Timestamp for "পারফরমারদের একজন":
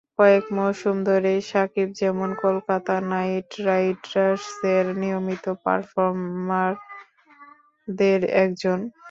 5.63-8.79